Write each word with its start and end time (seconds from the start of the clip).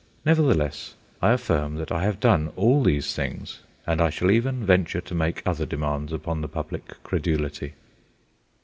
Nevertheless 0.25 0.95
I 1.21 1.33
affirm 1.33 1.75
that 1.75 1.91
I 1.91 2.01
have 2.01 2.19
done 2.19 2.51
all 2.55 2.81
these 2.81 3.13
things, 3.13 3.59
and 3.85 4.01
I 4.01 4.09
shall 4.09 4.31
even 4.31 4.65
venture 4.65 4.99
to 4.99 5.13
make 5.13 5.43
other 5.45 5.67
demands 5.67 6.11
upon 6.11 6.41
the 6.41 6.47
public 6.49 7.03
credulity. 7.03 7.75